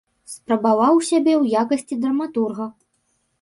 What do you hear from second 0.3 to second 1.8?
Спрабаваў сябе ў